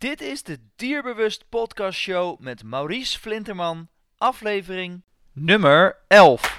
[0.00, 3.88] Dit is de Dierbewust Podcast Show met Maurice Flinterman,
[4.18, 6.58] aflevering nummer 11.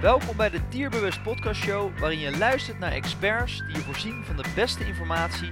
[0.00, 4.36] Welkom bij de Dierbewust Podcast Show, waarin je luistert naar experts die je voorzien van
[4.36, 5.50] de beste informatie,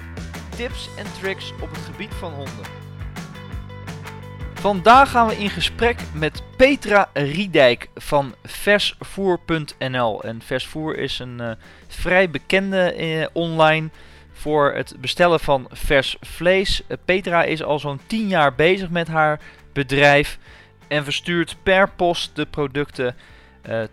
[0.56, 2.66] tips en tricks op het gebied van honden.
[4.54, 10.22] Vandaag gaan we in gesprek met Petra Riedijk van versvoer.nl.
[10.22, 11.50] En versvoer is een uh,
[11.88, 13.88] vrij bekende eh, online
[14.32, 16.82] voor het bestellen van vers vlees.
[16.88, 19.40] Uh, Petra is al zo'n 10 jaar bezig met haar
[19.72, 20.38] bedrijf
[20.88, 23.16] en verstuurt per post de producten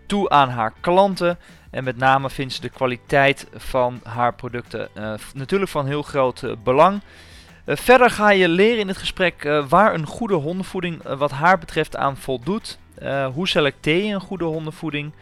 [0.06, 1.38] toe aan haar klanten.
[1.70, 4.88] En met name vindt ze de kwaliteit van haar producten
[5.34, 7.00] natuurlijk van heel groot belang.
[7.66, 11.30] Uh, verder ga je leren in het gesprek uh, waar een goede hondenvoeding uh, wat
[11.30, 12.78] haar betreft aan voldoet.
[13.34, 15.12] hoe selecteer je een goede hondenvoeding?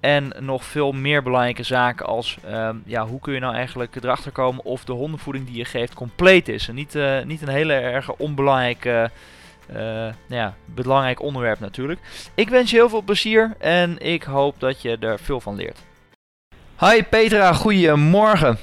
[0.00, 4.32] En nog veel meer belangrijke zaken als ehm, ja, hoe kun je nou eigenlijk erachter
[4.32, 6.68] komen of de hondenvoeding die je geeft compleet is.
[6.68, 12.00] En niet, niet een hele erg onbelangrijk nou ja, belangrijk onderwerp natuurlijk.
[12.34, 15.78] Ik wens je heel veel plezier en ik hoop dat je er veel van leert.
[16.78, 18.58] Hi Petra, goedemorgen.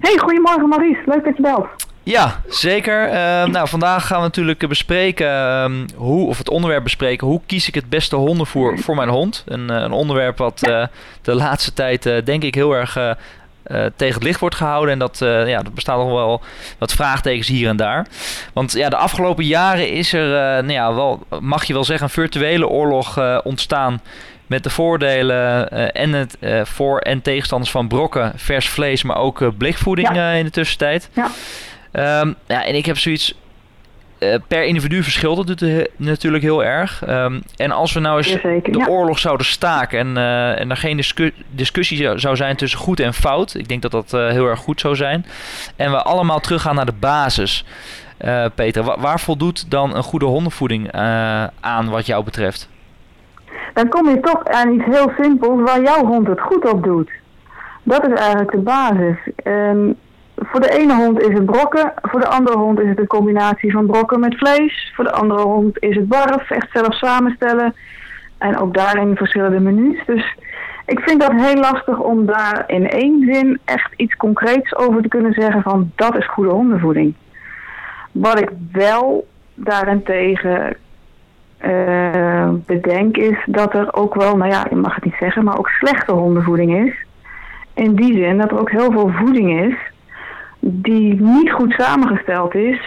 [0.00, 1.02] Hey, goedemorgen Maurice.
[1.06, 1.90] Leuk dat je belt.
[2.02, 3.06] Ja, zeker.
[3.06, 7.68] Uh, nou, vandaag gaan we natuurlijk bespreken uh, hoe, of het onderwerp bespreken, hoe kies
[7.68, 9.44] ik het beste hondenvoer voor mijn hond.
[9.46, 10.86] Een, uh, een onderwerp wat uh,
[11.22, 13.16] de laatste tijd denk ik heel erg
[13.96, 14.92] tegen het licht wordt gehouden.
[14.92, 16.42] En dat, ja, dat bestaat nog wel
[16.78, 18.06] wat vraagtekens hier en daar.
[18.52, 20.28] Want ja, de afgelopen jaren is er,
[20.62, 24.00] nou ja, wel, mag je wel zeggen, een virtuele oorlog ontstaan
[24.46, 29.16] met de voordelen uh, en het uh, voor- en tegenstanders van brokken, vers vlees, maar
[29.16, 30.30] ook uh, blikvoeding ja.
[30.30, 31.08] in de tussentijd.
[31.12, 31.30] Ja.
[31.92, 33.40] Um, ja, en ik heb zoiets.
[34.18, 37.02] Uh, per individu verschilt het natuurlijk heel erg.
[37.08, 38.86] Um, en als we nou eens de ja.
[38.86, 43.14] oorlog zouden staken en, uh, en er geen discu discussie zou zijn tussen goed en
[43.14, 45.26] fout, ik denk dat dat uh, heel erg goed zou zijn.
[45.76, 47.64] En we allemaal teruggaan naar de basis.
[48.54, 50.92] Peter, wa waar voldoet dan een goede hondenvoeding
[51.60, 52.68] aan wat jou betreft?
[53.74, 57.10] Dan kom je toch aan iets heel simpels waar jouw hond het goed op doet.
[57.82, 59.16] Dat is eigenlijk de basis.
[59.44, 59.96] Um,
[60.36, 63.72] voor de ene hond is het brokken, voor de andere hond is het een combinatie
[63.72, 64.92] van brokken met vlees.
[64.94, 67.74] Voor de andere hond is het barf, echt zelf samenstellen.
[68.38, 70.04] En ook daarin verschillende menus.
[70.06, 70.36] Dus
[70.86, 75.08] ik vind dat heel lastig om daar in één zin echt iets concreets over te
[75.08, 77.14] kunnen zeggen van dat is goede hondenvoeding.
[78.12, 80.76] Wat ik wel daarentegen
[81.64, 85.58] uh, bedenk is dat er ook wel, nou ja, je mag het niet zeggen, maar
[85.58, 86.94] ook slechte hondenvoeding is.
[87.74, 89.91] In die zin dat er ook heel veel voeding is
[90.64, 92.80] die niet goed samengesteld is,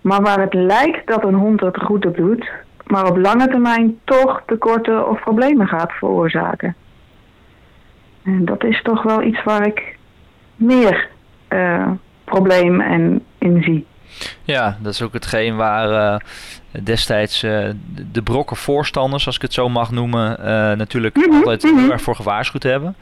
[0.00, 2.50] maar waar het lijkt dat een hond het goed op doet,
[2.86, 6.74] maar op lange termijn toch tekorten of problemen gaat veroorzaken.
[8.22, 9.96] En dat is toch wel iets waar ik
[10.56, 11.08] meer
[11.48, 11.90] uh,
[12.24, 13.86] probleem en in zie.
[14.42, 16.20] Ja, dat is ook hetgeen waar uh,
[16.84, 17.68] destijds uh,
[18.12, 21.70] de brokken voorstanders, als ik het zo mag noemen, uh, natuurlijk mm -hmm, altijd mm
[21.70, 21.78] -hmm.
[21.78, 22.96] heel erg voor gewaarschuwd hebben.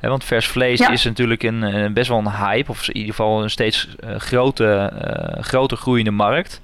[0.00, 0.90] Want vers vlees ja.
[0.90, 4.92] is natuurlijk een, een, best wel een hype, of in ieder geval een steeds grote,
[5.40, 6.60] groter groeiende markt.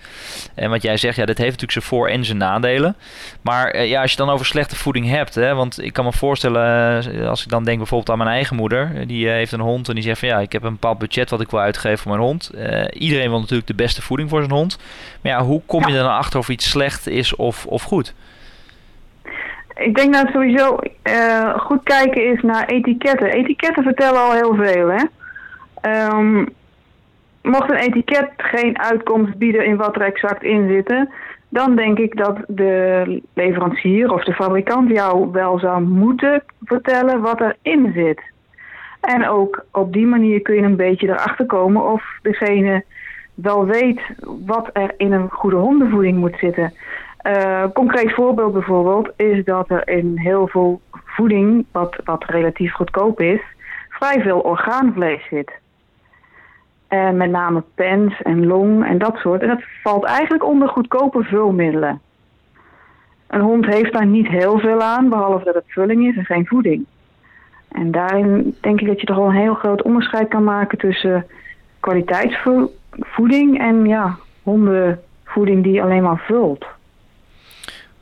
[0.55, 2.97] En wat jij zegt, ja, dit heeft natuurlijk zijn voor- en zijn nadelen.
[3.43, 7.29] Maar ja, als je dan over slechte voeding hebt, hè, want ik kan me voorstellen,
[7.29, 10.05] als ik dan denk bijvoorbeeld aan mijn eigen moeder, die heeft een hond en die
[10.05, 12.51] zegt van ja, ik heb een bepaald budget wat ik wil uitgeven voor mijn hond.
[12.93, 14.79] iedereen wil natuurlijk de beste voeding voor zijn hond.
[15.21, 15.97] Maar ja, hoe kom je ja.
[15.97, 18.15] er dan achter of iets slecht is of, of goed?
[19.77, 23.33] Ik denk dat sowieso uh, goed kijken is naar etiketten.
[23.33, 25.05] Etiketten vertellen al heel veel, hè.
[26.17, 26.49] Um,
[27.43, 31.07] mocht een etiket geen uitkomst bieden in wat er exact in zit,
[31.49, 37.41] dan denk ik dat de leverancier of de fabrikant jou wel zou moeten vertellen wat
[37.41, 38.21] erin zit.
[39.01, 42.85] En ook op die manier kun je een beetje erachter komen of degene
[43.35, 44.01] wel weet
[44.47, 46.73] wat er in een goede hondenvoeding moet zitten.
[47.27, 53.21] Uh, concreet voorbeeld bijvoorbeeld is dat er in heel veel voeding, wat, wat relatief goedkoop
[53.21, 53.41] is,
[53.89, 55.53] vrij veel orgaanvlees zit.
[56.89, 59.43] En met name pens en long en dat soort.
[59.43, 62.01] En dat valt eigenlijk onder goedkope vulmiddelen.
[63.27, 66.47] Een hond heeft daar niet heel veel aan, behalve dat het vulling is en geen
[66.47, 66.87] voeding.
[67.69, 71.27] En daarin denk ik dat je toch wel een heel groot onderscheid kan maken tussen
[71.81, 76.67] kwaliteitsvoeding en ja, hondenvoeding die alleen maar vult.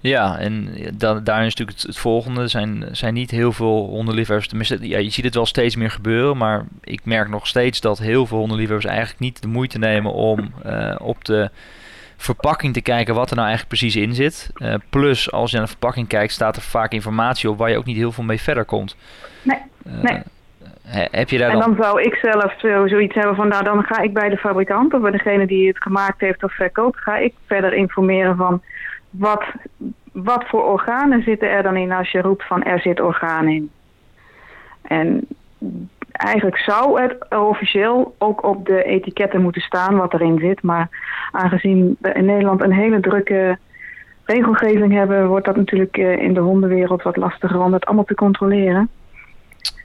[0.09, 2.49] Ja, en da daarin is natuurlijk het, het, volgende.
[2.49, 4.49] zijn, zijn niet heel veel hondenliefhebbers.
[4.49, 6.37] Tenminste, ja, je ziet het wel steeds meer gebeuren.
[6.37, 10.53] Maar ik merk nog steeds dat heel veel hondenliefhebbers eigenlijk niet de moeite nemen om
[10.67, 11.51] uh, op de
[12.17, 14.51] verpakking te kijken wat er nou eigenlijk precies in zit.
[14.57, 17.79] Uh, plus, als je naar de verpakking kijkt, staat er vaak informatie op waar je
[17.79, 18.97] ook niet heel veel mee verder komt.
[19.43, 20.23] Nee, uh, nee.
[21.11, 21.75] heb je daar en dan...
[21.75, 24.95] dan zou ik zelf zo, zoiets hebben van, nou dan ga ik bij de fabrikant
[24.95, 28.63] of bij degene die het gemaakt heeft of verkoopt, ga ik verder informeren van
[29.19, 29.45] wat,
[30.13, 33.71] wat voor organen zitten er dan in als je roept van er zit orgaan in.
[34.83, 35.27] En
[36.13, 40.63] eigenlijk zou het officieel ook op de etiketten moeten staan wat erin zit.
[40.63, 40.89] Maar
[41.33, 43.59] aangezien we in Nederland een hele drukke
[44.25, 48.15] regelgeving hebben, wordt dat natuurlijk eh, in de hondenwereld wat lastiger om dat allemaal te
[48.15, 48.89] controleren.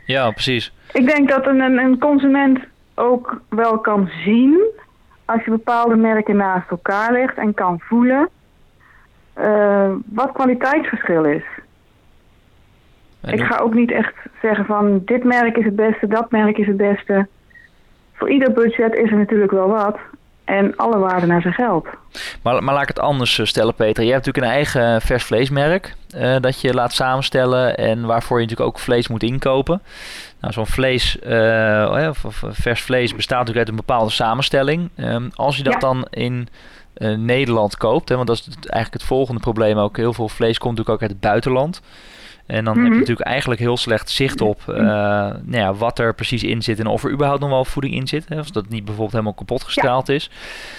[0.05, 0.73] Ja, precies.
[0.93, 2.59] Ik denk dat een, een consument
[2.95, 4.61] ook wel kan zien
[5.25, 8.29] als je bepaalde merken naast elkaar legt en kan voelen
[9.41, 11.43] uh, wat kwaliteitsverschil is.
[13.21, 16.67] Ik ga ook niet echt zeggen van dit merk is het beste, dat merk is
[16.67, 17.27] het beste.
[18.13, 19.97] Voor ieder budget is er natuurlijk wel wat.
[20.45, 21.87] En alle waarden naar zijn geld.
[22.43, 24.03] Maar, maar laat ik het anders eh, stellen, Peter.
[24.03, 28.43] Je hebt natuurlijk een eigen vers vleesmerk uh, dat je laat samenstellen en waarvoor je
[28.45, 29.81] natuurlijk ook vlees moet inkopen.
[30.41, 34.89] Nou, zo'n vlees, uh, of, of, vers vlees bestaat natuurlijk uit een bepaalde samenstelling.
[34.97, 35.79] Um, als je dat ja.
[35.79, 36.47] dan in
[36.99, 39.97] uh, Nederland koopt, hè, want dat is eigenlijk het volgende probleem ook.
[39.97, 41.81] Heel veel vlees komt natuurlijk ook uit het buitenland.
[42.49, 46.13] En dan heb je natuurlijk eigenlijk heel slecht zicht op uh, nou ja, wat er
[46.13, 48.25] precies in zit en of er überhaupt nog wel voeding in zit.
[48.29, 50.13] Hè, als dat niet bijvoorbeeld helemaal kapot gestraald ja.
[50.13, 50.29] is.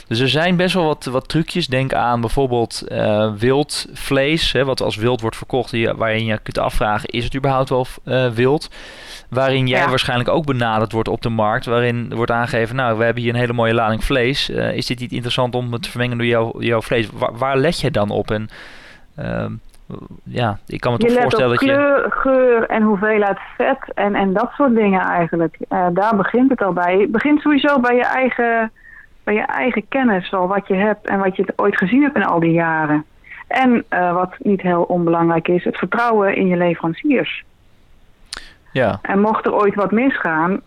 [0.07, 1.67] Dus er zijn best wel wat, wat trucjes.
[1.67, 6.59] Denk aan bijvoorbeeld uh, wild vlees, hè, wat als wild wordt verkocht, waarin je kunt
[6.59, 8.71] afvragen, is het überhaupt wel uh, wild?
[9.29, 9.89] Waarin jij ja.
[9.89, 13.41] waarschijnlijk ook benaderd wordt op de markt, waarin wordt aangegeven, nou, we hebben hier een
[13.41, 14.49] hele mooie lading vlees.
[14.49, 17.09] is dit niet interessant om het te vermengen door jouw, jouw vlees?
[17.13, 18.31] Waar, waar let je dan op?
[18.31, 18.49] En
[19.17, 19.53] ehm,
[20.23, 21.67] ja, ik kan me toch voorstellen dat je...
[21.67, 25.57] kleur, geur en hoeveelheid vet en, en dat soort dingen eigenlijk.
[25.69, 26.99] Uh, daar begint het al bij.
[26.99, 28.73] Het begint sowieso bij je eigen,
[29.25, 32.25] bij je eigen kennis van wat je hebt en wat je ooit gezien hebt in
[32.25, 33.05] al die jaren.
[33.47, 37.45] En uh, wat niet heel onbelangrijk is, het vertrouwen in je leveranciers.
[38.73, 38.99] Ja.
[39.03, 40.61] En mocht er ooit wat misgaan,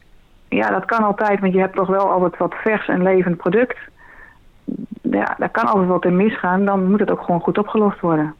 [0.50, 3.78] ja, dat kan altijd, want je hebt toch wel altijd wat vers en levend product.
[5.02, 8.36] Ja, daar kan altijd wat in misgaan, dan moet het ook gewoon goed opgelost worden.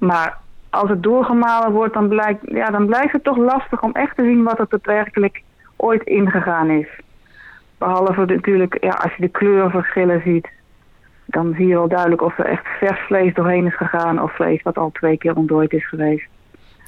[0.00, 0.38] Maar
[0.70, 4.22] als het doorgemalen wordt, dan blijkt, ja, dan blijft het toch lastig om echt te
[4.22, 5.42] zien wat het daadwerkelijk
[5.76, 6.88] ooit ingegaan is.
[7.78, 10.48] Behalve natuurlijk, ja, als je de kleurverschillen ziet,
[11.26, 14.62] dan zie je wel duidelijk of er echt vers vlees doorheen is gegaan of vlees
[14.62, 16.26] wat al twee keer ontdooid is geweest.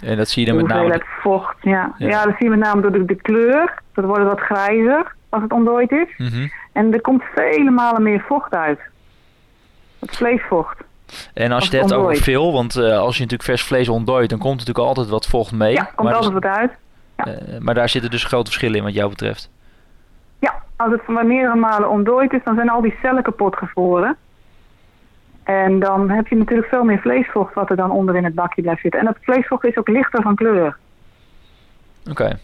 [0.01, 0.93] En dat zie je dan met name...
[0.93, 1.05] De...
[1.05, 1.95] vocht, ja.
[1.99, 2.09] ja.
[2.09, 3.83] Ja, dat zie je met name door de, de kleur.
[3.95, 6.09] Dat wordt wat grijzer als het ontdooid is.
[6.17, 6.53] Mm -hmm.
[6.73, 8.81] En er komt vele malen meer vocht uit.
[9.99, 10.79] Het vleesvocht.
[11.35, 14.31] En als je het hebt over veel, want uh, als je natuurlijk vers vlees ontdooit,
[14.31, 15.73] dan komt er natuurlijk altijd wat vocht mee.
[15.73, 16.73] Ja, komt maar altijd wat uit.
[17.17, 17.27] Ja.
[17.27, 19.51] Uh, maar daar zitten dus grote verschillen in wat jou betreft.
[20.39, 24.17] Ja, als het van meerdere malen ontdooid is, dan zijn al die cellen kapot gevroren.
[25.43, 28.63] En dan heb je natuurlijk veel meer vleesvocht wat er dan onder in het bakje
[28.63, 29.01] blijft zitten.
[29.01, 30.77] En dat vleesvocht is ook lichter van kleur.
[32.01, 32.11] Oké.
[32.11, 32.39] Okay.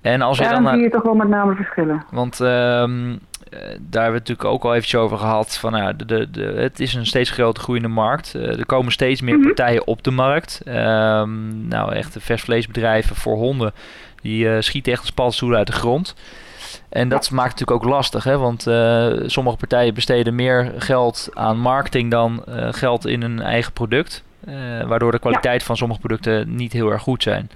[0.00, 2.04] En als je ja, dan, dan zie je toch wel met name verschillen.
[2.10, 3.18] Want um,
[3.50, 5.58] daar hebben we het natuurlijk ook al eventjes over gehad.
[5.58, 8.32] Van, nou, de, de, de, het is een steeds groter groeiende markt.
[8.36, 9.54] Uh, er komen steeds meer mm -hmm.
[9.54, 10.62] partijen op de markt.
[10.66, 13.72] Um, nou, echt versvleesbedrijven voor honden.
[14.22, 16.14] Die uh, schieten echt paddenstoelen uit de grond.
[16.88, 18.38] En dat maakt het natuurlijk ook lastig, hè?
[18.38, 24.24] want uh, sommige partijen besteden meer geld aan marketing dan geld in een eigen product.
[24.86, 25.66] waardoor de kwaliteit ja.
[25.66, 27.50] van sommige producten niet heel erg goed zijn.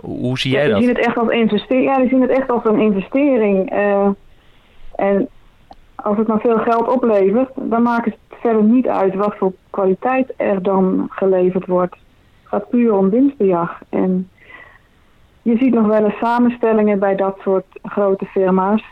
[0.00, 0.78] hoe zie jij ja, dat?
[0.78, 1.84] Zien het echt als investering.
[1.84, 3.70] Ja, die zien het echt als een investering.
[4.94, 5.28] En
[5.94, 10.32] als het maar veel geld oplevert, dan maakt het verder niet uit wat voor kwaliteit
[10.36, 11.94] er dan geleverd wordt.
[11.94, 13.80] Het gaat puur om winstbejag.
[13.88, 14.28] En
[15.42, 18.84] je ziet nog wel eens samenstellingen bij dat soort grote firma's.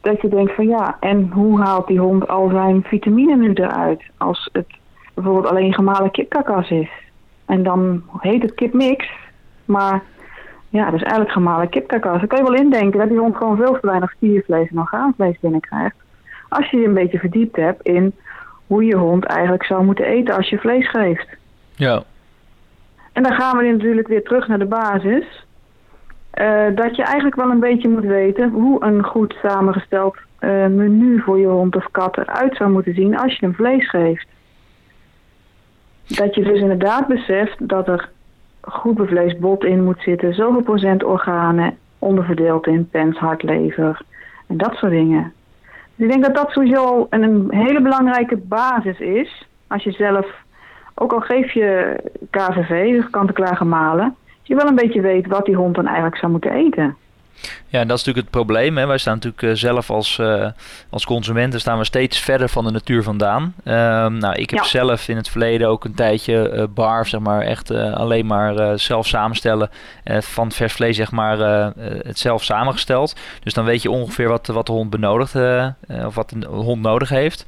[0.00, 4.02] Dat je denkt van ja, en hoe haalt die hond al zijn vitamine nu eruit?
[4.16, 4.66] Als het
[5.14, 6.90] bijvoorbeeld alleen gemalen kipkakas is.
[7.46, 9.10] En dan heet het kipmix.
[9.64, 10.02] Maar
[10.72, 12.18] ja, dus eigenlijk gemalen kipkakas.
[12.18, 15.40] Dan kan je wel indenken dat die hond gewoon veel te weinig spiervlees en orgaanvlees
[15.40, 15.96] binnenkrijgt.
[16.48, 18.14] Als je je een beetje verdiept hebt in
[18.66, 21.26] hoe je hond eigenlijk zou moeten eten als je vlees geeft.
[21.74, 22.02] Ja.
[23.12, 25.46] En dan gaan we natuurlijk weer terug naar de basis.
[26.34, 31.20] Uh, dat je eigenlijk wel een beetje moet weten hoe een goed samengesteld uh, menu
[31.20, 34.26] voor je hond of kat eruit zou moeten zien als je hem vlees geeft.
[36.06, 38.10] Dat je dus inderdaad beseft dat er
[38.62, 44.00] goed bevleesd bot in moet zitten, zoveel procent organen, onderverdeeld in pens, hart, lever
[44.46, 45.32] en dat soort dingen.
[45.94, 49.46] Dus ik denk dat dat sowieso een, een hele belangrijke basis is.
[49.66, 50.26] Als je zelf,
[50.94, 52.00] ook al geef je
[52.30, 54.16] KVV, dus kant-en-klaar gemalen,
[54.52, 56.96] je wel een beetje weet wat die hond dan eigenlijk zou moeten eten.
[57.72, 58.76] Ja, en dat is natuurlijk het probleem.
[58.76, 58.86] Hè.
[58.86, 60.46] Wij staan natuurlijk eh, zelf als, uh,
[60.90, 63.42] als consumenten staan we steeds verder van de natuur vandaan.
[63.42, 67.40] Um, nou, ik heb zelf in het verleden ook een tijdje uh, barf, zeg maar,
[67.40, 69.70] echt alleen maar zelf samenstellen
[70.04, 71.38] van vers vlees, zeg maar,
[72.04, 73.16] het zelf samengesteld.
[73.42, 75.34] Dus dan weet je ongeveer wat, wat de hond benodigt
[76.06, 77.46] of wat de hond nodig heeft.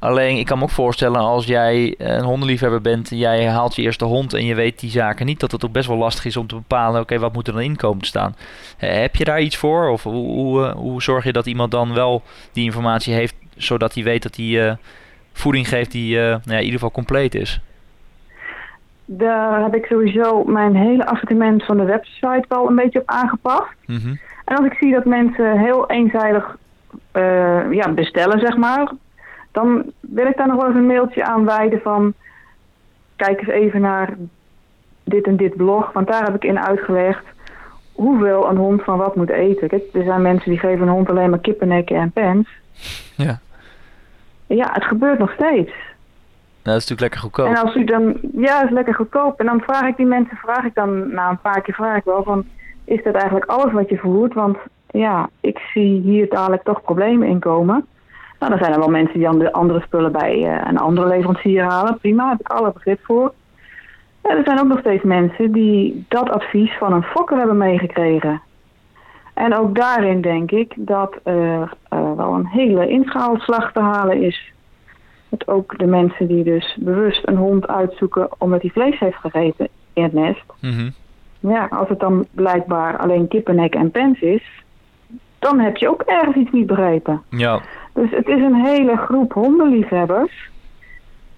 [0.00, 4.04] Alleen, ik kan me ook voorstellen als jij een hondenliefhebber bent, jij haalt je eerste
[4.04, 6.46] hond en je weet die zaken niet, dat het ook best wel lastig is om
[6.46, 8.36] te bepalen, oké, wat moet er dan in komen te staan?
[8.76, 9.88] heb je daar iets voor?
[9.88, 12.22] Of hoe, hoe, eh, hoe, zorg je dat iemand dan wel
[12.52, 14.72] die informatie heeft, zodat hij weet dat hij uh,
[15.32, 17.60] voeding geeft die uh, nou ja, in ieder geval compleet is?
[19.04, 23.74] Daar heb ik sowieso mijn hele assortiment van de website wel een beetje op aangepast.
[23.86, 24.14] Mhm.
[24.44, 26.56] En als ik zie dat mensen heel eenzijdig
[27.70, 28.90] ja, bestellen, zeg maar,
[29.52, 32.14] dan wil ik daar nog wel eens een mailtje aan wijden van
[33.16, 34.16] kijk eens even naar
[35.04, 37.24] dit en dit blog, want daar heb ik in uitgelegd
[37.98, 39.68] hoeveel een hond van wat moet eten.
[39.68, 42.48] Kijk, er zijn mensen die geven een hond alleen maar kippennekken en pens.
[43.16, 43.38] Ja.
[44.46, 45.72] Ja, het gebeurt nog steeds.
[46.62, 47.46] Nou, dat is natuurlijk lekker goedkoop.
[47.46, 49.40] En als u dan, ja, dat is lekker goedkoop.
[49.40, 52.04] En dan vraag ik die mensen, vraag ik dan na een paar keer vraag ik
[52.04, 52.44] wel van,
[52.84, 54.34] is dat eigenlijk alles wat je voert?
[54.34, 54.56] Want
[54.90, 57.86] ja, ik zie hier dadelijk toch problemen in komen.
[58.38, 61.98] Nou, dan zijn er wel mensen die andere spullen bij uh, een andere leverancier halen.
[61.98, 63.32] Prima, daar heb ik alle begrip voor.
[64.22, 68.42] Er zijn ook nog steeds mensen die dat advies van een fokker hebben meegekregen.
[69.34, 74.52] En ook daarin denk ik dat er uh, wel een hele inschaalslag te halen is.
[75.28, 79.68] Dat ook de mensen die dus bewust een hond uitzoeken omdat hij vlees heeft gegeten
[79.92, 80.44] in het nest.
[80.60, 80.90] Mhm.
[81.40, 84.62] Ja, als het dan blijkbaar alleen kippennek en pens is,
[85.38, 87.22] dan heb je ook ergens iets niet begrepen.
[87.28, 87.60] Ja.
[87.92, 90.50] Dus het is een hele groep hondenliefhebbers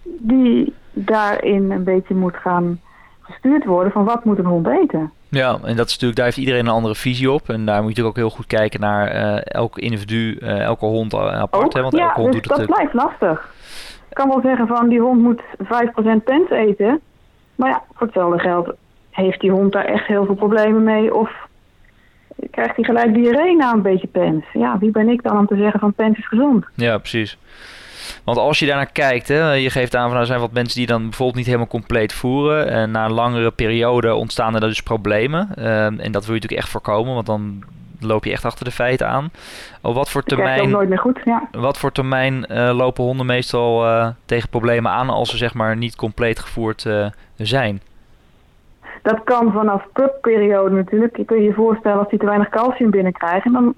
[0.02, 2.80] die daarin een beetje moet gaan
[3.20, 5.12] gestuurd worden van wat moet een hond eten.
[5.28, 7.48] Ja, en dat is natuurlijk, daar heeft iedereen een andere visie op.
[7.48, 11.14] En daar moet je ook heel goed kijken naar uh, elk individu, uh, elke hond
[11.14, 11.72] apart.
[11.72, 13.52] hè, want ja, elke hond dus doet dat het blijft lastig.
[14.08, 15.66] Ik kan wel zeggen van die hond moet 5%
[16.24, 17.00] pens eten.
[17.54, 18.74] Maar ja, voor hetzelfde geld
[19.10, 21.14] heeft die hond daar echt heel veel problemen mee.
[21.14, 21.30] Of
[22.50, 24.44] krijgt hij gelijk diarree na een beetje pens.
[24.52, 26.66] Ja, wie ben ik dan om te zeggen van pens is gezond?
[26.74, 27.38] Ja, precies.
[28.24, 30.86] Want als je daarnaar kijkt, hè, je geeft aan van er zijn wat mensen die
[30.86, 32.68] dan bijvoorbeeld niet helemaal compleet voeren.
[32.68, 35.48] En na een langere periode ontstaan er dus problemen.
[35.56, 37.64] Ehm, en dat wil je natuurlijk echt voorkomen, want dan
[38.00, 39.30] loop je echt achter de feiten aan.
[39.82, 41.48] Op wat voor termijn, nooit meer goed, ja.
[41.52, 45.76] Wat voor termijn uh, lopen honden meestal uh, tegen problemen aan als ze zeg maar
[45.76, 47.80] niet compleet gevoerd uh, zijn?
[49.02, 51.16] Dat kan vanaf pubperiode natuurlijk.
[51.16, 53.52] Je kunt je voorstellen als die te weinig calcium binnenkrijgen.
[53.52, 53.74] Dan,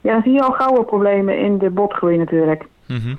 [0.00, 2.64] ja, dan zie je al gauwe problemen in de botgroei natuurlijk.
[2.90, 3.14] Mhm.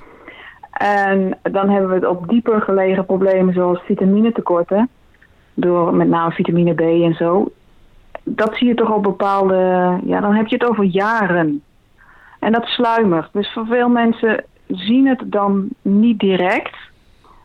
[0.72, 4.88] En dan hebben we het op dieper gelegen problemen zoals vitaminetekorten.
[5.54, 7.50] Door met name vitamine B en zo.
[8.24, 9.54] Dat zie je toch op bepaalde...
[10.04, 11.62] Ja, dan heb je het over jaren.
[12.38, 13.28] En dat sluimert.
[13.32, 16.76] Dus voor veel mensen zien het dan niet direct.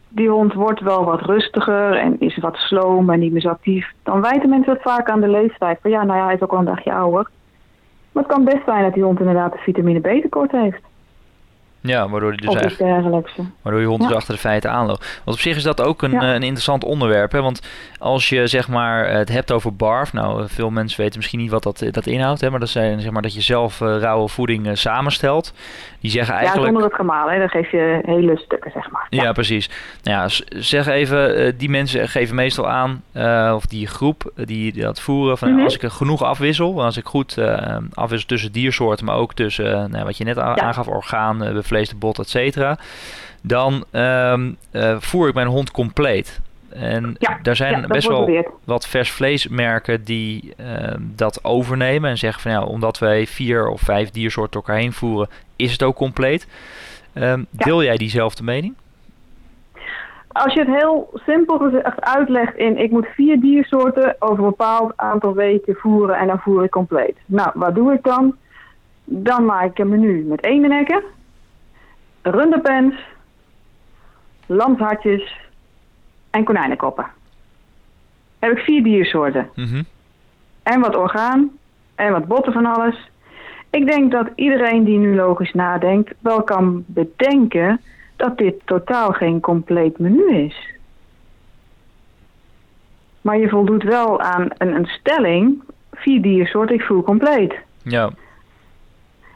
[0.09, 3.91] Die hond wordt wel wat rustiger en is wat sloom en niet meer zo actief.
[4.03, 5.79] Dan wijten mensen het vaak aan de leeftijd.
[5.81, 7.29] Van ja, nou ja, hij is ook al een dagje ouder.
[8.11, 10.81] Maar het kan best zijn dat die hond inderdaad een vitamine B tekort heeft.
[11.87, 13.29] Ja, waardoor hij dus eigenlijk,
[13.61, 15.21] waardoor je hond dus achter de feiten aanloopt.
[15.25, 17.31] Want op zich is dat ook een, eh, een interessant onderwerp.
[17.31, 17.41] Hè?
[17.41, 17.61] Want
[17.99, 21.63] als je zeg maar het hebt over barf, nou veel mensen weten misschien niet wat
[21.63, 22.49] dat, dat inhoudt, hè?
[22.49, 25.53] maar dat zijn zeg maar dat je zelf uh, rauwe voeding uh, samenstelt.
[25.99, 26.65] Die zeggen eigenlijk.
[26.65, 29.07] Ja, zonder het gemalen, dan geef je hele stukken zeg maar.
[29.09, 29.69] Ja, precies.
[30.03, 33.03] Nou ja, zeg even, die mensen geven meestal aan,
[33.53, 35.63] of die groep die dat voeren, van mhm.
[35.63, 37.37] als ik er genoeg afwissel, als ik goed
[37.93, 42.19] afwissel tussen diersoorten, maar ook tussen nou, wat je net aangaf, orgaan, vlees, de bot,
[42.19, 42.77] et cetera.
[43.41, 44.57] Dan um,
[44.99, 46.39] voer ik mijn hond compleet.
[46.69, 50.65] En ja, daar zijn best wel wat vers vleesmerken die uh,
[50.99, 55.29] dat overnemen en zeggen van ja, omdat wij vier of vijf diersoorten elkaar heen voeren,
[55.55, 56.47] is het ook compleet.
[57.13, 58.73] Um, deel jij diezelfde mening?
[60.27, 64.93] Als je het heel simpel gezegd uitlegt in ik moet vier diersoorten over een bepaald
[64.95, 67.15] aantal weken voeren en dan voer ik compleet.
[67.25, 68.35] Nou, wat doe ik dan?
[69.03, 71.03] Dan maak ik een menu met eendennekken,
[72.29, 72.95] runderpens,
[74.45, 75.37] lamshartjes
[76.29, 77.05] en konijnenkoppen.
[78.39, 79.49] Heb ik vier diersoorten.
[79.55, 79.83] Mhm.
[80.63, 81.51] En wat orgaan
[81.95, 83.09] en wat botten van alles.
[83.69, 87.81] Ik denk dat iedereen die nu logisch nadenkt wel kan bedenken
[88.15, 90.75] dat dit totaal geen compleet menu is.
[93.21, 97.55] Maar je voldoet wel aan een, een stelling, vier diersoorten, ik voel compleet.
[97.83, 98.09] Ja.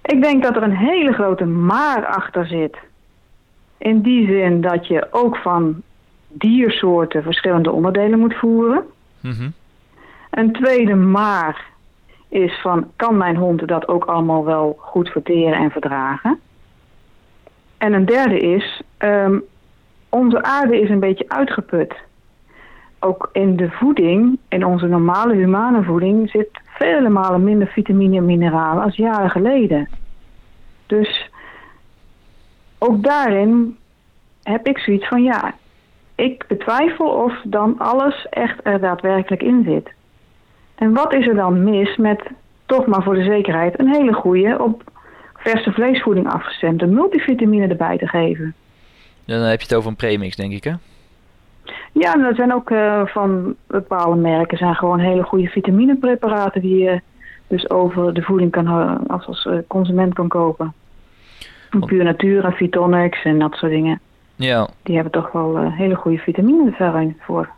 [0.02, 2.78] Ik denk dat er een hele grote maar achter zit.
[3.78, 5.82] In die zin dat je ook van
[6.28, 8.84] diersoorten verschillende onderdelen moet voeren.
[9.20, 9.50] Mhm.
[10.30, 11.66] Een tweede maar
[12.30, 16.40] is van kan mijn hond dat ook allemaal wel goed verteren en verdragen?
[17.78, 19.40] En een derde is, ehm,
[20.10, 21.94] onze aarde is een beetje uitgeput.
[23.04, 28.26] Ook in de voeding, in onze normale humane voeding, zit vele malen minder vitamine en
[28.26, 29.90] mineralen als jaren geleden.
[30.86, 31.30] Dus
[32.78, 33.78] ook daarin
[34.44, 35.54] heb ik zoiets van ja,
[36.16, 39.92] ik betwijfel of dan alles echt er daadwerkelijk in zit.
[40.76, 42.22] En wat is er dan mis met
[42.66, 44.84] toch maar voor de zekerheid een hele goede op
[45.34, 48.54] verse vleesvoeding afgestemde multivitamine erbij te geven?
[49.26, 50.74] Dan heb je het over een premix, denk ik, hè?
[51.92, 57.02] Ja, er zijn ook uh, van bepaalde merken zijn gewoon hele goede vitaminepreparaten die je
[57.48, 58.68] dus over de voeding kan
[59.08, 60.74] als, als eh, consument kan kopen.
[61.86, 64.00] Puur Natura, Vitonics en dat soort dingen.
[64.36, 64.70] Ja.
[64.84, 67.50] Die hebben toch wel uh, hele goede vitamine voor.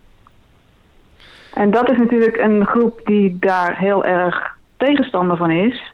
[1.53, 5.93] En dat is natuurlijk een groep die daar heel erg tegenstander van is.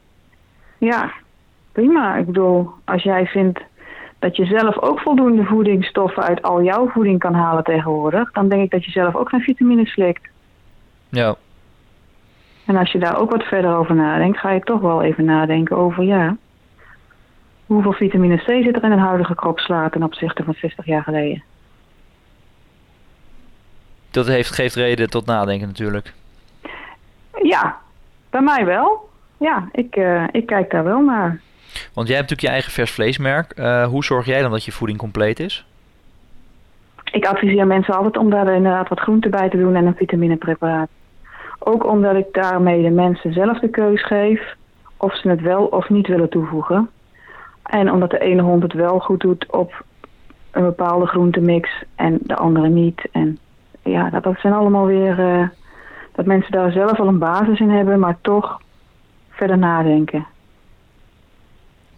[0.77, 1.11] Ja,
[1.71, 2.15] prima.
[2.15, 3.59] Ik bedoel, als jij vindt
[4.19, 8.63] dat je zelf ook voldoende voedingsstoffen uit al jouw voeding kan halen tegenwoordig, dan denk
[8.63, 10.29] ik dat je zelf ook geen vitamine slikt.
[11.09, 11.35] Ja.
[12.65, 15.77] En als je daar ook wat verder over nadenkt, ga je toch wel even nadenken
[15.77, 16.37] over, ja,
[17.65, 21.43] hoeveel vitamine C zit er in een huidige kropslaat ten opzichte van 60 jaar geleden?
[24.11, 26.13] Dat heeft, geeft reden tot nadenken natuurlijk.
[27.41, 27.77] Ja,
[28.29, 29.09] bij mij wel.
[29.37, 31.41] Ja, ik, uh, ik kijk daar wel naar.
[31.93, 33.53] Want jij hebt natuurlijk je eigen vers vleesmerk.
[33.59, 35.65] Uh, hoe zorg jij dan dat je voeding compleet is?
[37.11, 40.89] Ik adviseer mensen altijd om daar inderdaad wat groente bij te doen en een vitaminepreparaat.
[41.59, 44.55] Ook omdat ik daarmee de mensen zelf de keus geef
[44.97, 46.89] of ze het wel of niet willen toevoegen.
[47.63, 49.83] En omdat de ene hond het wel goed doet op
[50.51, 53.01] een bepaalde groentemix en de andere niet.
[53.11, 53.39] En
[53.83, 55.47] ja, dat, dat zijn allemaal weer uh,
[56.15, 58.61] dat mensen daar zelf al een basis in hebben, maar toch
[59.29, 60.25] verder nadenken.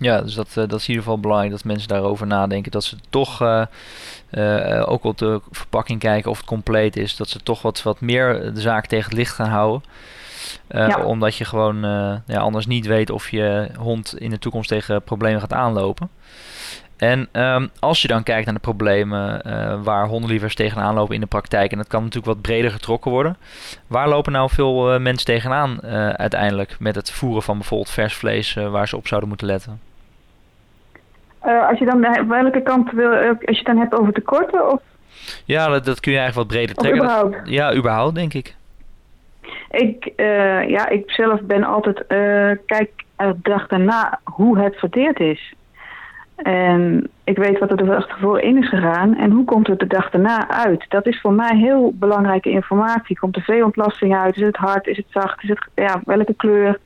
[0.02, 2.72] Ja, dus dat, uh, dat is in ieder geval belangrijk dat mensen daarover nadenken.
[2.72, 3.66] Dat ze toch uh,
[4.32, 7.16] uh, ook op de verpakking kijken of het compleet is.
[7.16, 9.84] Dat ze toch wat, wat meer de zaak tegen het licht gaan houden.
[10.70, 11.04] Ja.
[11.04, 11.82] Omdat je gewoon
[12.26, 16.10] ja, anders niet weet of je hond in de toekomst tegen problemen gaat aanlopen.
[16.98, 19.42] En um, als je dan kijkt naar de problemen
[19.84, 23.38] waar hondenlievers tegenaan lopen in de praktijk, en dat kan natuurlijk wat breder getrokken worden,
[23.88, 25.82] waar lopen nou veel mensen tegenaan
[26.18, 29.91] uiteindelijk met het voeren van bijvoorbeeld vers vlees waar ze op zouden moeten letten?
[31.42, 34.72] Als je dan welke kant wil, als je het dan hebt over tekorten?
[34.72, 34.82] Of?
[35.46, 37.02] Ja, dat, dat kun je eigenlijk wat breder trekken.
[37.02, 37.34] Überhaupt?
[37.34, 38.56] Dat, ja, überhaupt denk ik.
[39.72, 40.12] Ik,
[40.68, 42.04] ja, ik zelf ben altijd,
[42.66, 45.54] kijk er dag daarna hoe het verteerd is.
[46.36, 49.80] En ik weet wat er de dag ervoor in is gegaan en hoe komt het
[49.80, 50.86] de dag daarna uit.
[50.90, 53.20] Dat is voor mij heel belangrijke informatie.
[53.20, 54.36] Komt er veeontlasting uit?
[54.36, 54.88] Is het hard?
[54.88, 55.44] Is het zacht?
[55.44, 56.80] Is het, ja, welke kleur?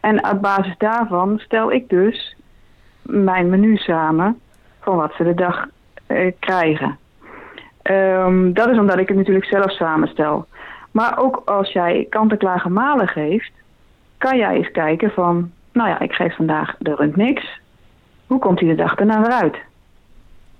[0.00, 2.35] En op basis daarvan stel ik dus
[3.06, 4.40] mijn menu samen
[4.80, 5.66] van wat ze de dag
[6.06, 6.98] eh, krijgen.
[7.82, 10.46] Um, dat is omdat ik het natuurlijk zelf samenstel.
[10.90, 13.52] Maar ook als jij kant-en-klaar gemalen geeft,
[14.18, 17.60] kan jij eens kijken van, nou ja, ik geef vandaag de rund niks
[18.26, 19.56] hoe komt hij de dag daarna eruit?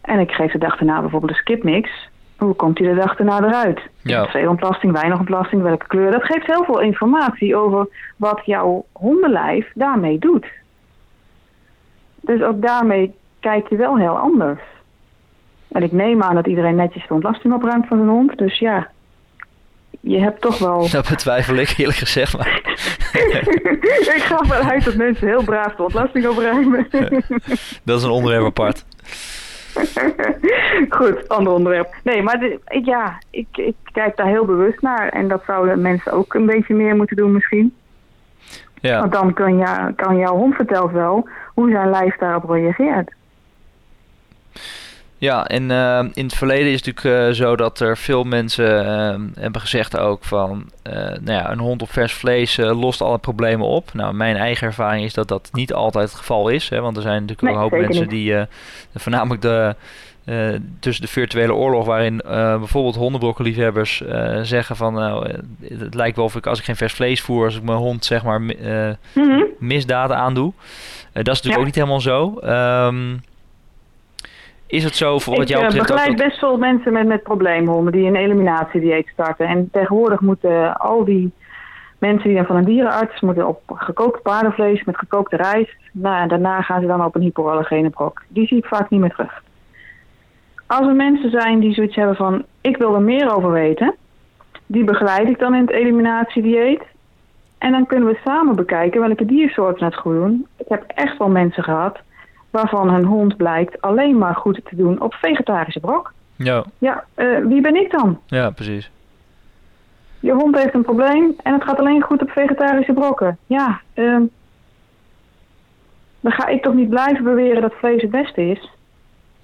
[0.01, 2.09] En ik geef de dag daarna bijvoorbeeld een skipmix.
[2.37, 3.81] Hoe komt hij de dag daarna eruit?
[4.03, 4.27] Ja.
[4.27, 6.11] Veel ontlasting, weinig ontlasting, welke kleur.
[6.11, 10.47] Dat geeft heel veel informatie over wat jouw hondenlijf daarmee doet.
[12.27, 14.61] Dus ook daarmee kijk je wel heel anders.
[15.69, 18.39] En ik neem aan dat iedereen netjes de ontlasting opruimt van zijn hond.
[18.39, 18.91] Dus ja,
[20.01, 20.89] je hebt toch wel...
[20.91, 22.37] Dat betwijfel ik eerlijk gezegd.
[22.37, 22.61] Maar...
[24.17, 26.87] ik ga vanuit dat mensen heel braaf de ontlasting opruimen.
[27.85, 28.85] dat is een onderwerp apart.
[30.99, 31.95] Goed, ander onderwerp.
[32.03, 35.09] Nee, maar de, ja, ik, ik kijk daar heel bewust naar.
[35.09, 37.75] En dat zouden mensen ook een beetje meer moeten doen misschien.
[38.87, 39.01] Ja.
[39.01, 39.33] Want dan
[39.97, 43.15] kan, jouw hond vertelt wel hoe zijn lijf daarop reageert.
[45.19, 48.85] Ja, en uh, in het verleden is het natuurlijk uh, zo dat er veel mensen
[48.85, 53.67] uh, hebben gezegd ook van, nou ja, een hond op vers vlees lost alle problemen
[53.67, 53.95] op.
[53.95, 57.03] Nou, mijn eigen ervaring is dat dat niet altijd het geval is, hè, want er
[57.03, 58.11] zijn natuurlijk nee, een hoop mensen niet.
[58.11, 58.47] die,
[58.95, 59.75] voornamelijk de,
[60.81, 64.03] tussen de virtuele oorlog, waarin bijvoorbeeld hondenbrokkenliefhebbers
[64.43, 67.57] zeggen van, nou, het lijkt wel of ik als ik geen vers vlees voer, als
[67.57, 68.57] ik mijn hond zeg maar mm
[69.15, 69.47] -hmm.
[69.59, 70.53] misdaden aandoe.
[71.13, 71.59] dat is natuurlijk ja.
[71.59, 72.39] ook niet helemaal zo.
[72.45, 73.21] Um,
[74.67, 75.89] is het zo voor wat jou betreft?
[75.89, 79.47] Ik begeleid best veel mensen met, met probleemhonden die een eliminatiedieet starten.
[79.47, 81.33] En tegenwoordig moeten al die
[81.99, 85.77] mensen die dan van een dierenarts moeten op gekookt paardenvlees met gekookte rijst.
[85.93, 88.23] Nou, en daarna gaan ze dan op een hypoallergene brok.
[88.29, 89.43] Die zie ik vaak niet meer terug.
[90.67, 93.95] Als er mensen zijn die zoiets hebben van ik wil er meer over weten,
[94.67, 96.83] die begeleid ik dan in het eliminatiedieet.
[97.59, 100.47] En dan kunnen we samen bekijken welke diersoorten het goed doen.
[100.57, 101.99] Ik heb echt wel mensen gehad
[102.51, 106.13] waarvan hun hond blijkt alleen maar goed te doen op vegetarische brok.
[106.37, 106.65] Ja.
[106.79, 108.21] Ja, uh, wie ben ik dan?
[108.27, 108.91] Ja, precies.
[110.21, 113.39] Je hond heeft een probleem en het gaat alleen goed op vegetarische brokken.
[113.47, 114.21] Ja, uh,
[116.21, 118.71] dan ga ik toch niet blijven beweren dat vlees het beste is.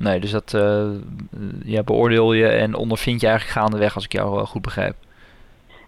[0.02, 0.90] Nee, dus dat uh,
[1.64, 4.94] ja, beoordeel je en ondervind je eigenlijk gaandeweg als ik jou goed begrijp.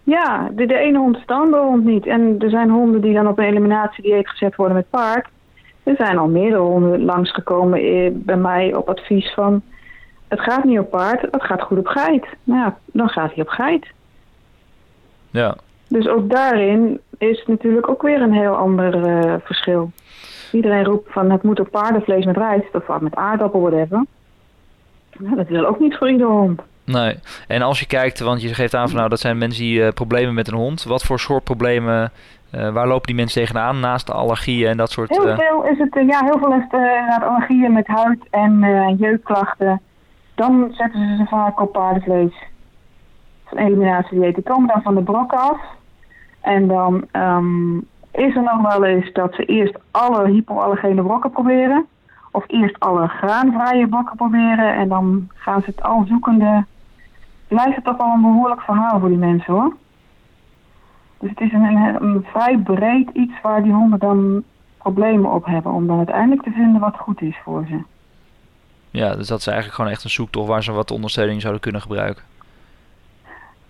[0.03, 2.05] Ja, de, de ene hond is de andere hond niet.
[2.05, 5.27] En er zijn honden die dan op een eliminatiedieet gezet worden met paard.
[5.83, 9.61] Er zijn al meerdere honden langsgekomen eh, bij mij op advies van...
[10.27, 12.25] het gaat niet op paard, het gaat goed op geit.
[12.43, 13.87] Nou ja, dan gaat hij op geit.
[15.31, 15.55] Ja.
[15.87, 19.91] Dus ook daarin is natuurlijk ook weer een heel ander uh, verschil.
[20.51, 24.05] Iedereen roept van het moet op paardenvlees met rijst of met aardappel, whatever.
[25.17, 26.61] Nou, dat wil ook niet voor iedere hond.
[26.83, 27.19] Nee.
[27.47, 29.87] En als je kijkt, want je geeft aan van nou dat zijn mensen die uh,
[29.89, 30.83] problemen met een hond.
[30.83, 32.11] Wat voor soort problemen,
[32.55, 35.09] uh, waar lopen die mensen tegenaan naast de allergieën en dat soort...
[35.09, 35.37] Heel uh...
[35.37, 38.59] veel is het, ja heel veel is het allergieën met huid en
[38.99, 39.81] jeukklachten.
[40.35, 42.33] Dan zetten ze ze vaak op paardenvlees.
[43.45, 44.35] Van eliminatiedieet.
[44.35, 45.59] Die komen dan van de brok af.
[46.41, 51.85] En dan um, is er nog wel eens dat ze eerst alle hypoallergene brokken proberen.
[52.31, 54.75] Of eerst alle graanvrije brokken proberen.
[54.75, 56.65] En dan gaan ze het al zoekende
[57.47, 59.75] blijft het toch wel een behoorlijk verhaal voor die mensen hoor.
[61.19, 64.43] Dus het is een, een, een, vrij breed iets waar die honden dan
[64.77, 65.71] problemen op hebben.
[65.71, 67.83] Om dan uiteindelijk te vinden wat goed is voor ze.
[68.89, 71.81] Ja, dus dat is eigenlijk gewoon echt een zoektocht waar ze wat ondersteuning zouden kunnen
[71.81, 72.23] gebruiken.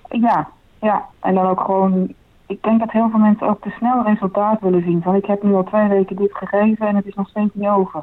[0.10, 0.48] Ja,
[0.82, 1.06] ja.
[1.20, 2.14] En dan ook gewoon...
[2.48, 5.02] Ik denk dat heel veel mensen ook te snel resultaat willen zien.
[5.02, 7.68] Van ik heb nu al twee weken dit gegeven en het is nog steeds niet
[7.68, 8.02] over.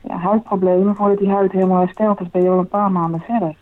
[0.00, 3.54] Ja, huidproblemen, voordat die huid helemaal hersteld is, ben je al een paar maanden verder.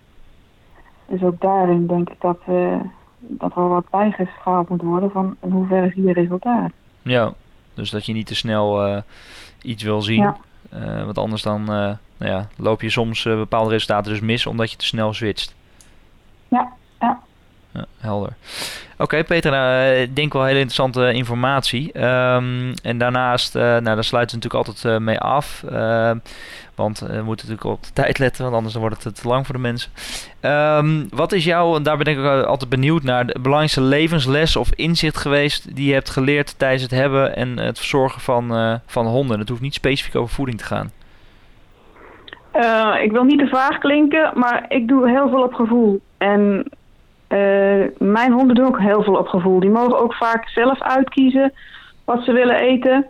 [1.07, 2.81] Dus ook daarin denk ik dat, uh,
[3.19, 6.71] dat er wat bijgeschaald moet worden van in hoeverre is hier resultaat.
[7.03, 7.33] Ja,
[7.75, 9.01] dus dat je niet te snel uh,
[9.63, 10.23] iets wil zien.
[10.23, 10.37] Ja.
[10.75, 14.77] Uh, want anders dan nou ja, loop je soms bepaalde resultaten dus mis omdat je
[14.77, 15.55] te snel switcht.
[16.49, 17.21] Ja, ja.
[17.73, 18.37] ja helder.
[19.01, 22.05] Oké, okay, Peter, nou, ik denk wel hele interessante informatie.
[22.05, 25.65] Um, en daarnaast, uh, nou, daar sluiten we natuurlijk altijd uh, mee af.
[25.73, 26.11] Uh,
[26.75, 29.55] want we moeten natuurlijk op de tijd letten, want anders wordt het te lang voor
[29.55, 29.91] de mensen.
[30.41, 34.71] Um, wat is jouw, en daar ben ik altijd benieuwd naar, de belangrijkste levensles of
[34.75, 39.39] inzicht geweest die je hebt geleerd tijdens het hebben en het verzorgen van, van honden?
[39.39, 40.91] Het hoeft niet specifiek over voeding te gaan.
[43.03, 46.01] ik wil niet te vaag klinken, maar ik doe heel veel op gevoel.
[46.19, 46.65] En
[47.33, 49.61] uh, mijn honden doen ook heel veel op gevoel.
[49.61, 51.53] Die mogen ook vaak zelf uitkiezen
[52.05, 53.07] wat ze willen eten.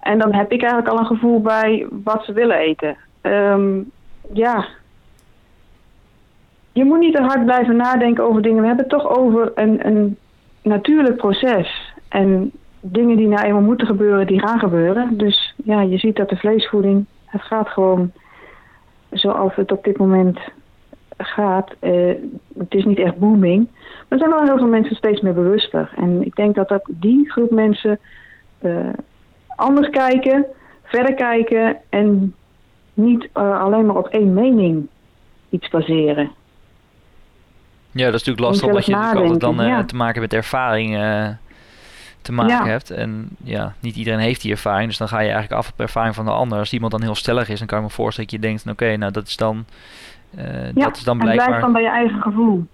[0.00, 2.96] En dan heb ik eigenlijk al een gevoel bij wat ze willen eten.
[3.22, 3.90] Um,
[4.32, 4.66] ja.
[6.72, 8.60] Je moet niet te hard blijven nadenken over dingen.
[8.60, 10.18] We hebben het toch over een, een
[10.62, 11.92] natuurlijk proces.
[12.08, 15.16] En dingen die nou eenmaal moeten gebeuren, die gaan gebeuren.
[15.16, 18.12] Dus ja, je ziet dat de vleesvoeding, het gaat gewoon
[19.10, 20.38] zoals het op dit moment
[21.16, 21.74] gaat.
[21.80, 22.14] Uh,
[22.58, 23.68] het is niet echt booming.
[23.72, 25.92] Maar er zijn wel heel veel mensen steeds meer bewuster.
[25.96, 27.98] En ik denk dat, dat die groep mensen
[28.60, 28.88] uh,
[29.46, 30.46] anders kijken,
[30.82, 32.34] verder kijken en
[32.94, 34.86] niet uh, alleen maar op één mening
[35.48, 36.30] iets baseren.
[37.90, 39.84] Ja, dat is natuurlijk lastig omdat je altijd dan ja.
[39.84, 40.96] te maken met ervaring
[42.26, 42.70] te maken ja.
[42.70, 42.90] hebt.
[42.90, 44.88] En ja, niet iedereen heeft die ervaring.
[44.88, 46.58] Dus dan ga je eigenlijk af op ervaring van de ander.
[46.58, 48.62] Als iemand dan heel stellig is, dan kan ik me voorstellen dat je denkt...
[48.62, 49.64] oké, okay, nou dat is dan
[50.74, 51.46] ja, dat is dan blijkbaar...
[51.46, 52.66] blijft dan bij je eigen gevoel.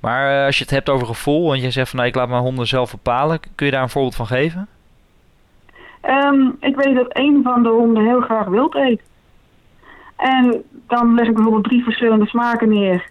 [0.00, 2.28] Maar uh, als je het hebt over gevoel, want je zegt van nou, ik laat
[2.28, 4.68] mijn honden zelf bepalen, kun je daar een voorbeeld van geven?
[6.04, 9.00] Um, ik weet dat een van de honden heel graag wild eet.
[10.16, 13.10] En dan leg ik bijvoorbeeld drie verschillende smaken neer.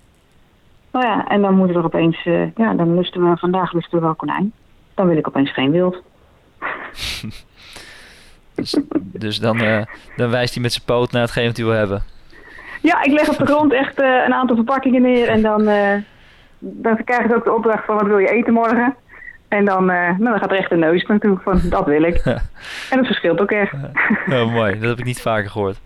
[0.92, 4.06] Nou ja, en dan moet er opeens, uh, ja, dan lusten we vandaag lusten we
[4.06, 4.54] wel konijn.
[4.94, 6.02] Dan wil ik opeens geen wild.
[8.56, 9.82] dus, dus dan, uh,
[10.16, 12.04] dan wijst hij met zijn poot naar hetgeen wat hij wil hebben.
[12.82, 15.94] Ja, ik leg op de grond echt uh, een aantal verpakkingen neer en dan, uh,
[16.60, 18.96] dan krijg ik ook de opdracht van wat wil je eten morgen.
[19.48, 22.16] En dan, uh, nou, dan gaat er echt de neus naartoe van dat wil ik.
[22.92, 23.74] en dat verschilt ook echt.
[24.30, 25.80] oh, mooi, dat heb ik niet vaker gehoord.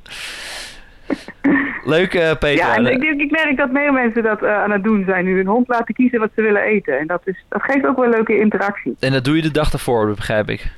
[1.83, 2.65] Leuk, uh, Peter.
[2.65, 5.25] Ja, en ik, ik merk dat meer mensen dat uh, aan het doen zijn.
[5.25, 6.99] Nu hun hond laten kiezen wat ze willen eten.
[6.99, 8.95] En dat, is, dat geeft ook wel leuke interactie.
[8.99, 10.71] En dat doe je de dag ervoor, begrijp ik?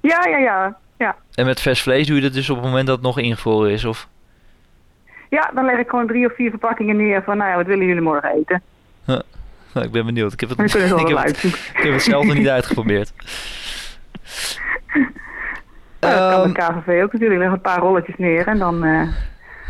[0.00, 0.76] Ja, ja, ja.
[0.98, 1.16] ja.
[1.34, 3.70] En met vers vlees doe je dat dus op het moment dat het nog ingevroren
[3.70, 3.84] is?
[3.84, 4.08] Of?
[5.28, 7.86] Ja, dan leg ik gewoon drie of vier verpakkingen neer van, nou ja, wat willen
[7.86, 8.62] jullie morgen eten?
[9.04, 9.20] Huh.
[9.84, 10.32] Ik ben benieuwd.
[10.32, 13.12] Ik heb het, ik heb, het, ik heb het zelf nog niet uitgeprobeerd.
[16.00, 17.40] Ja, dat kan de ehm, KVV ook natuurlijk.
[17.40, 18.84] Leg een paar rolletjes neer en dan...
[18.84, 19.08] Uh,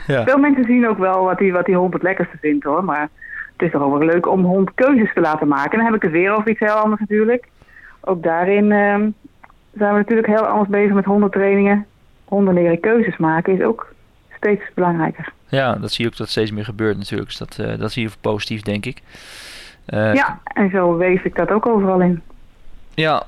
[0.07, 0.25] ja.
[0.25, 2.85] Veel mensen zien ook wel wat die, wat die hond het lekkerste vindt hoor.
[2.85, 3.09] Maar
[3.53, 5.71] het is toch ook wel leuk om hond keuzes te laten maken.
[5.71, 7.49] En dan heb ik het weer over iets heel anders natuurlijk.
[8.01, 9.11] ook daarin ehm,
[9.73, 11.87] zijn we natuurlijk heel anders bezig met hondentrainingen.
[12.25, 13.95] Honden leren keuzes maken is ook
[14.47, 15.33] steeds belangrijker.
[15.49, 17.29] Ja, dat zie je ook dat steeds meer gebeurt natuurlijk.
[17.29, 19.03] Dus dat, uh, dat zie je positief, denk ik.
[19.89, 22.23] Uh, ja, en zo wees ik dat ook overal in.
[22.95, 23.23] Ja,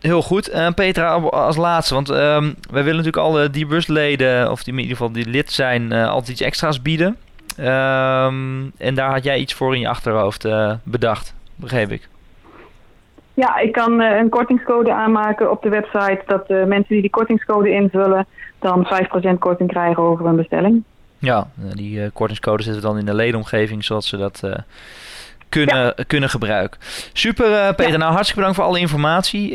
[0.00, 0.50] heel goed.
[0.50, 4.96] Uh, Petra, als laatste, want um, wij willen natuurlijk alle dierbustleden, of die in ieder
[4.96, 7.16] geval die lid zijn, altijd iets extra's bieden.
[7.58, 10.48] Um, en daar had jij iets voor in je achterhoofd
[10.82, 12.08] bedacht, begreep ik.
[13.40, 17.10] Ja, ik kan uh, een kortingscode aanmaken op de website dat uh, mensen die die
[17.10, 18.26] kortingscode invullen
[18.58, 18.86] dan
[19.34, 20.84] 5% korting krijgen over een bestelling.
[21.18, 24.42] Ja, die uh, kortingscode zetten we dan in de ledenomgeving zodat ze dat
[25.50, 25.94] kunnen, ja.
[26.06, 26.80] kunnen gebruiken.
[27.12, 27.98] Super Peter, ja.
[27.98, 29.50] nou hartstikke bedankt voor alle informatie.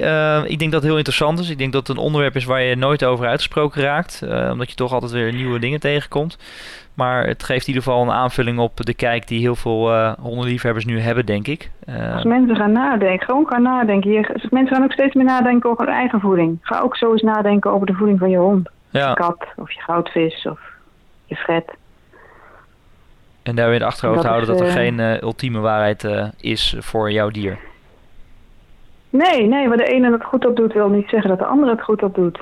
[0.46, 1.50] ik denk dat het heel interessant is.
[1.50, 4.22] Ik denk dat het een onderwerp is waar je nooit over uitgesproken raakt.
[4.52, 6.38] omdat je toch altijd weer nieuwe dingen tegenkomt.
[6.96, 10.14] Maar het geeft in ieder geval een aanvulling op de kijk die heel veel uh,
[10.20, 11.72] hondenliefhebbers nu hebben, denk ik.
[11.90, 14.12] Uh, Als mensen gaan nadenken, gewoon gaan nadenken.
[14.12, 16.58] Je, mensen gaan ook steeds meer nadenken over hun eigen voeding.
[16.62, 18.70] Ga ook zo eens nadenken over de voeding van je hond.
[18.90, 19.10] Ja.
[19.10, 20.60] Je kat, of je goudvis, of
[21.26, 21.66] je fret.
[23.46, 26.08] En daar weer in het achterhoofd dat houden is, dat er uh, geen ultieme waarheid
[26.40, 27.58] is voor jouw dier.
[29.10, 31.72] Nee, nee, waar de ene het goed op doet, wil niet zeggen dat de andere
[31.72, 32.40] het goed op doet.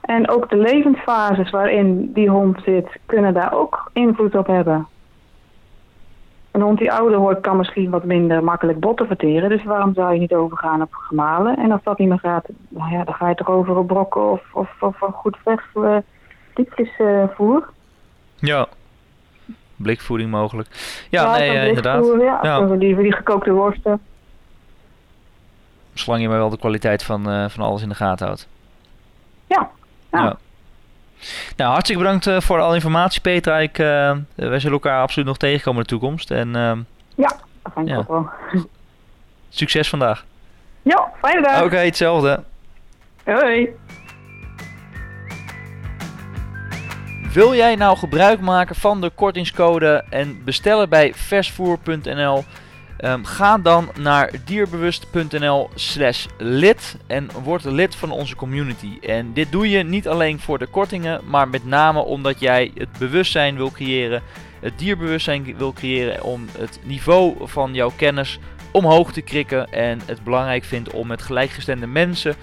[0.00, 4.86] En ook de levensfases waarin die hond zit, kunnen daar ook invloed op hebben.
[6.50, 9.48] Een hond die ouder wordt kan misschien wat minder makkelijk botten verteren.
[9.48, 11.56] Dus waarom zou je niet overgaan op gemalen?
[11.56, 14.30] En als dat niet meer gaat, nou ja, dan ga je toch over op brokken
[14.30, 15.36] of, of, of een goed
[15.74, 15.96] uh,
[16.54, 17.68] diepjesvoer.
[18.36, 18.66] ja,
[19.76, 20.68] blikvoeding mogelijk.
[21.10, 22.04] Ja, nee, uh, inderdaad.
[22.20, 22.60] Ja, ja.
[22.60, 24.00] Die, die gekookte worsten.
[25.94, 28.48] Zolang je maar wel de kwaliteit van, uh, van alles in de gaten houdt.
[29.46, 29.70] Ja,
[30.10, 30.36] ja.
[31.56, 33.58] Nou, hartstikke bedankt uh, voor alle informatie, Petra.
[33.58, 36.30] Ik, wij zullen elkaar absoluut nog tegenkomen in de toekomst.
[36.30, 36.72] En, uh,
[37.14, 38.28] ja, dat vind ik ook wel.
[39.48, 40.24] Succes vandaag.
[40.82, 41.56] Ja, fijne dag.
[41.56, 42.42] Oké, okay, hetzelfde.
[43.24, 43.68] Hoi.
[47.36, 52.44] Wil jij nou gebruik maken van de kortingscode en bestellen bij versvoer.nl?
[53.00, 58.98] Um, ga dan naar dierbewust.nl slash lid en word lid van onze community.
[59.00, 62.98] En dit doe je niet alleen voor de kortingen, maar met name omdat jij het
[62.98, 64.22] bewustzijn wil creëren,
[64.60, 68.38] het dierbewustzijn wil creëren om het niveau van jouw kennis
[68.70, 72.36] omhoog te krikken en het belangrijk vindt om met gelijkgestemde mensen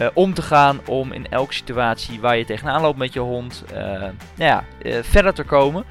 [0.00, 3.64] uh, om te gaan om in elke situatie waar je tegenaan loopt met je hond
[3.72, 5.84] uh, nou ja, uh, verder te komen.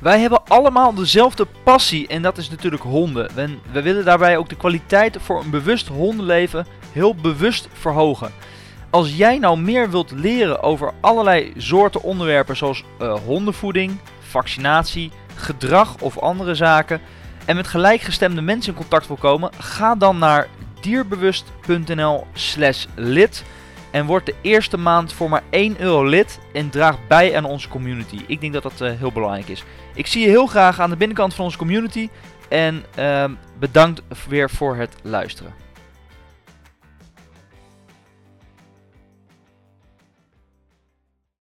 [0.00, 3.30] Wij hebben allemaal dezelfde passie en dat is natuurlijk honden.
[3.72, 8.32] We, willen daarbij ook de kwaliteit voor een bewust hondenleven heel bewust verhogen.
[8.90, 12.84] Als jij nou meer wilt leren over allerlei soorten onderwerpen zoals
[13.26, 17.00] hondenvoeding, vaccinatie, gedrag of andere zaken
[17.44, 20.48] en met gelijkgestemde mensen in contact wil komen, ga dan naar
[20.84, 23.44] dierbewust.nl/slash lid
[23.90, 27.68] en word de eerste maand voor maar 1 euro lid en draag bij aan onze
[27.68, 28.20] community.
[28.26, 29.64] Ik denk dat dat uh, heel belangrijk is.
[29.94, 32.08] Ik zie je heel graag aan de binnenkant van onze community.
[32.48, 33.24] En uh,
[33.58, 35.63] bedankt weer voor het luisteren.